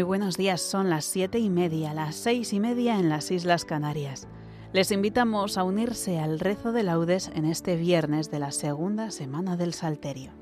[0.00, 3.66] Muy buenos días, son las siete y media, las seis y media en las Islas
[3.66, 4.26] Canarias.
[4.72, 9.58] Les invitamos a unirse al rezo de laudes en este viernes de la segunda semana
[9.58, 10.39] del Salterio.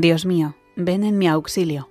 [0.00, 1.90] Dios mío, ven en mi auxilio.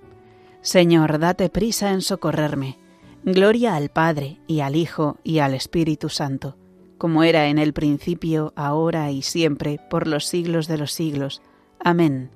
[0.62, 2.78] Señor, date prisa en socorrerme.
[3.22, 6.56] Gloria al Padre, y al Hijo, y al Espíritu Santo,
[6.98, 11.40] como era en el principio, ahora y siempre, por los siglos de los siglos.
[11.78, 12.30] Amén.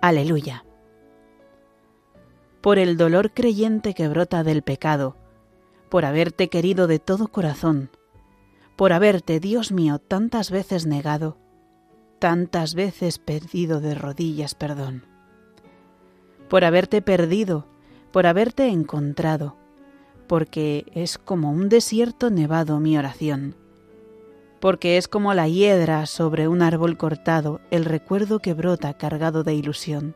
[0.00, 0.64] Aleluya.
[2.60, 5.16] Por el dolor creyente que brota del pecado,
[5.88, 7.90] por haberte querido de todo corazón,
[8.76, 11.38] por haberte, Dios mío, tantas veces negado,
[12.18, 15.11] tantas veces pedido de rodillas perdón.
[16.52, 17.64] Por haberte perdido,
[18.10, 19.56] por haberte encontrado,
[20.26, 23.56] porque es como un desierto nevado mi oración.
[24.60, 29.54] Porque es como la hiedra sobre un árbol cortado el recuerdo que brota cargado de
[29.54, 30.14] ilusión.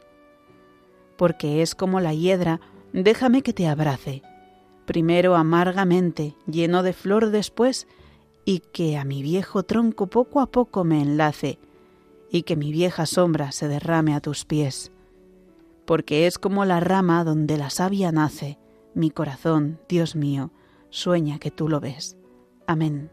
[1.16, 2.60] Porque es como la hiedra,
[2.92, 4.22] déjame que te abrace,
[4.84, 7.88] primero amargamente, lleno de flor después,
[8.44, 11.58] y que a mi viejo tronco poco a poco me enlace,
[12.30, 14.92] y que mi vieja sombra se derrame a tus pies.
[15.86, 18.58] Porque es como la rama donde la savia nace,
[18.94, 20.50] mi corazón, Dios mío,
[20.90, 22.16] sueña que tú lo ves.
[22.66, 23.10] Amén.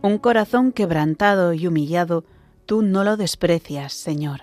[0.00, 2.24] Un corazón quebrantado y humillado
[2.64, 4.42] tú no lo desprecias, Señor.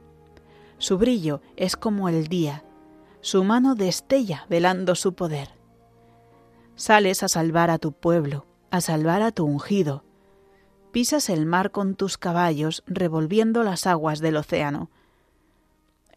[0.81, 2.63] Su brillo es como el día,
[3.21, 5.49] su mano destella velando su poder.
[6.75, 10.03] Sales a salvar a tu pueblo, a salvar a tu ungido,
[10.91, 14.89] pisas el mar con tus caballos revolviendo las aguas del océano.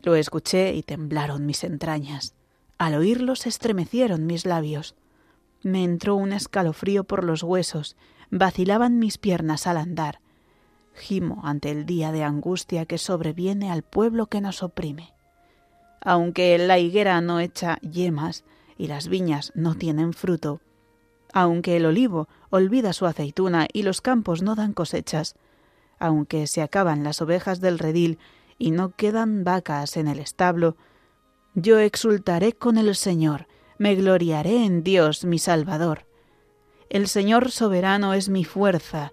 [0.02, 2.34] Lo escuché y temblaron mis entrañas.
[2.78, 4.94] Al oírlo se estremecieron mis labios.
[5.62, 7.96] Me entró un escalofrío por los huesos,
[8.30, 10.20] vacilaban mis piernas al andar.
[10.94, 15.12] Gimo ante el día de angustia que sobreviene al pueblo que nos oprime.
[16.00, 18.44] Aunque la higuera no echa yemas
[18.78, 20.60] y las viñas no tienen fruto,
[21.32, 25.34] aunque el olivo olvida su aceituna y los campos no dan cosechas,
[25.98, 28.18] aunque se acaban las ovejas del redil
[28.58, 30.76] y no quedan vacas en el establo,
[31.54, 33.46] yo exultaré con el Señor,
[33.78, 36.06] me gloriaré en Dios mi Salvador.
[36.88, 39.12] El Señor soberano es mi fuerza,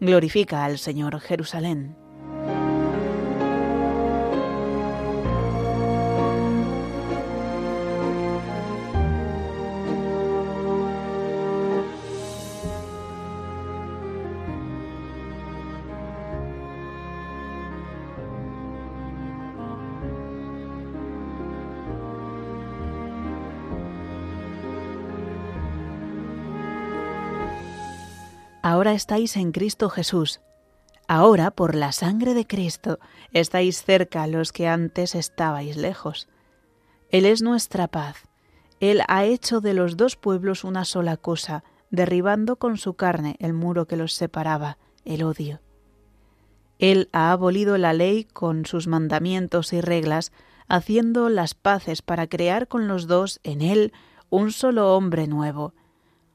[0.00, 2.05] Glorifica al Señor Jerusalén.
[28.86, 30.40] Ahora estáis en Cristo Jesús.
[31.08, 33.00] Ahora, por la sangre de Cristo,
[33.32, 36.28] estáis cerca los que antes estabais lejos.
[37.10, 38.28] Él es nuestra paz.
[38.78, 43.54] Él ha hecho de los dos pueblos una sola cosa, derribando con su carne el
[43.54, 45.60] muro que los separaba, el odio.
[46.78, 50.30] Él ha abolido la ley con sus mandamientos y reglas,
[50.68, 53.92] haciendo las paces para crear con los dos en Él
[54.30, 55.74] un solo hombre nuevo,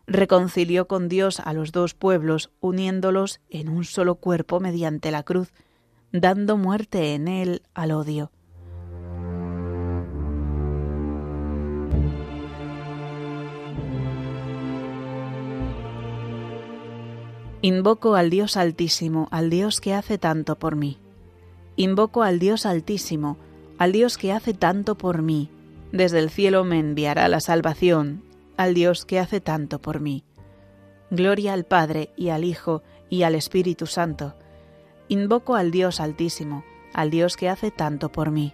[0.08, 5.54] reconcilió con Dios a los dos pueblos, uniéndolos en un solo cuerpo mediante la cruz,
[6.12, 8.32] dando muerte en él al odio.
[17.64, 20.98] Invoco al Dios Altísimo, al Dios que hace tanto por mí.
[21.76, 23.38] Invoco al Dios Altísimo,
[23.78, 25.50] al Dios que hace tanto por mí.
[25.92, 28.24] Desde el cielo me enviará la salvación,
[28.62, 30.24] al Dios que hace tanto por mí.
[31.10, 34.36] Gloria al Padre y al Hijo y al Espíritu Santo.
[35.08, 36.64] Invoco al Dios Altísimo,
[36.94, 38.54] al Dios que hace tanto por mí.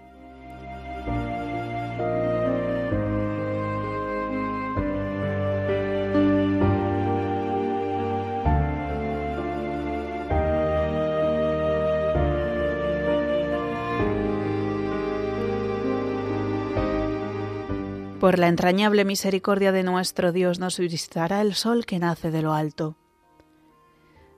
[18.20, 22.54] Por la entrañable misericordia de nuestro Dios nos visitará el sol que nace de lo
[22.54, 22.96] alto.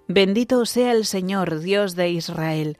[0.09, 2.77] Bendito sea el Señor, Dios de Israel,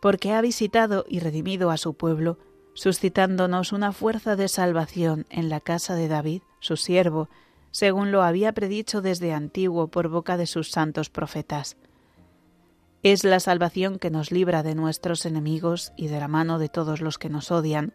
[0.00, 2.38] porque ha visitado y redimido a su pueblo,
[2.74, 7.28] suscitándonos una fuerza de salvación en la casa de David, su siervo,
[7.70, 11.76] según lo había predicho desde antiguo por boca de sus santos profetas.
[13.04, 17.00] Es la salvación que nos libra de nuestros enemigos y de la mano de todos
[17.00, 17.94] los que nos odian,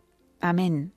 [0.41, 0.93] Amén.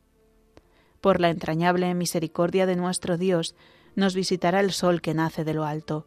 [1.00, 3.54] Por la entrañable misericordia de nuestro Dios,
[3.94, 6.06] nos visitará el sol que nace de lo alto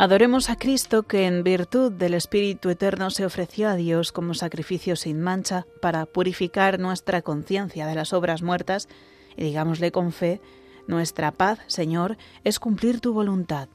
[0.00, 4.96] Adoremos a Cristo que en virtud del Espíritu Eterno se ofreció a Dios como sacrificio
[4.96, 8.88] sin mancha para purificar nuestra conciencia de las obras muertas
[9.36, 10.40] y digámosle con fe,
[10.86, 13.68] nuestra paz, Señor, es cumplir tu voluntad.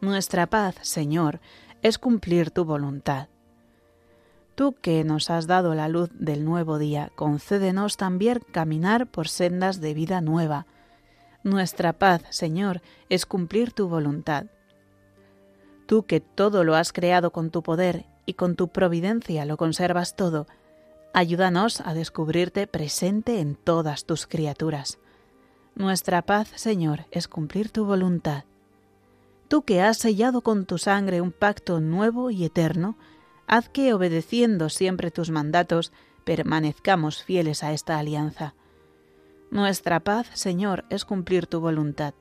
[0.00, 1.40] Nuestra paz, Señor,
[1.82, 3.26] es cumplir tu voluntad.
[4.54, 9.80] Tú que nos has dado la luz del nuevo día, concédenos también caminar por sendas
[9.80, 10.68] de vida nueva.
[11.42, 14.46] Nuestra paz, Señor, es cumplir tu voluntad
[15.90, 20.14] Tú que todo lo has creado con tu poder y con tu providencia lo conservas
[20.14, 20.46] todo,
[21.12, 25.00] ayúdanos a descubrirte presente en todas tus criaturas.
[25.74, 28.44] Nuestra paz, Señor, es cumplir tu voluntad.
[29.48, 32.96] Tú que has sellado con tu sangre un pacto nuevo y eterno,
[33.48, 35.90] haz que, obedeciendo siempre tus mandatos,
[36.22, 38.54] permanezcamos fieles a esta alianza.
[39.50, 42.14] Nuestra paz, Señor, es cumplir tu voluntad.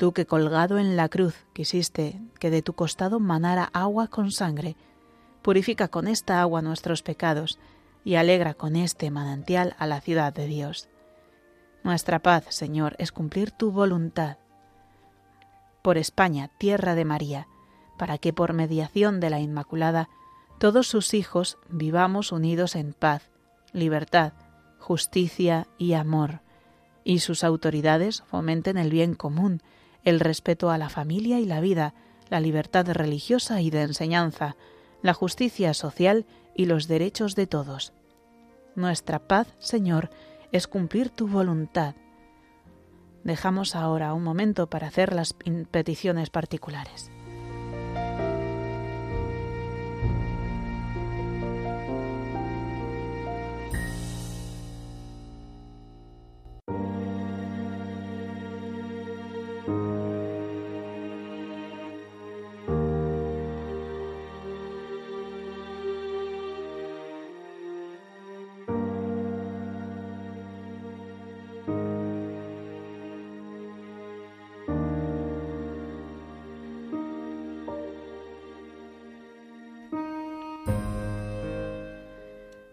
[0.00, 4.74] Tú que colgado en la cruz quisiste que de tu costado manara agua con sangre,
[5.42, 7.58] purifica con esta agua nuestros pecados
[8.02, 10.88] y alegra con este manantial a la ciudad de Dios.
[11.84, 14.38] Nuestra paz, Señor, es cumplir tu voluntad.
[15.82, 17.46] Por España, tierra de María,
[17.98, 20.08] para que por mediación de la Inmaculada
[20.58, 23.30] todos sus hijos vivamos unidos en paz,
[23.74, 24.32] libertad,
[24.78, 26.40] justicia y amor,
[27.04, 29.60] y sus autoridades fomenten el bien común
[30.04, 31.94] el respeto a la familia y la vida,
[32.28, 34.56] la libertad religiosa y de enseñanza,
[35.02, 37.92] la justicia social y los derechos de todos.
[38.74, 40.10] Nuestra paz, Señor,
[40.52, 41.94] es cumplir tu voluntad.
[43.24, 45.34] Dejamos ahora un momento para hacer las
[45.70, 47.10] peticiones particulares.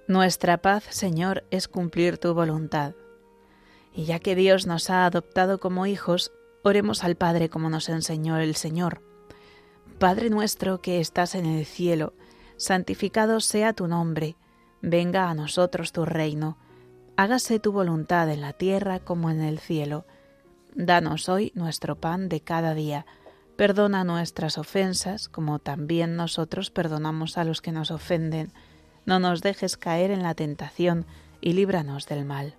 [0.07, 2.93] Nuestra paz, Señor, es cumplir tu voluntad.
[3.93, 6.31] Y ya que Dios nos ha adoptado como hijos,
[6.63, 9.01] oremos al Padre como nos enseñó el Señor.
[9.99, 12.13] Padre nuestro que estás en el cielo,
[12.55, 14.37] santificado sea tu nombre,
[14.81, 16.57] venga a nosotros tu reino,
[17.17, 20.05] hágase tu voluntad en la tierra como en el cielo.
[20.73, 23.05] Danos hoy nuestro pan de cada día,
[23.57, 28.53] perdona nuestras ofensas como también nosotros perdonamos a los que nos ofenden
[29.07, 31.07] no nos dejes caer en la tentación
[31.41, 32.55] y líbranos del mal.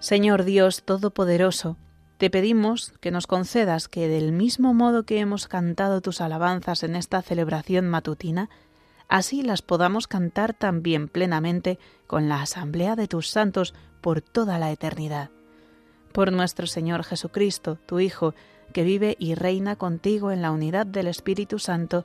[0.00, 1.76] Señor Dios Todopoderoso,
[2.18, 6.96] te pedimos que nos concedas que del mismo modo que hemos cantado tus alabanzas en
[6.96, 8.50] esta celebración matutina,
[9.08, 14.72] así las podamos cantar también plenamente con la asamblea de tus santos por toda la
[14.72, 15.30] eternidad.
[16.12, 18.34] Por nuestro Señor Jesucristo, tu Hijo,
[18.72, 22.04] que vive y reina contigo en la unidad del Espíritu Santo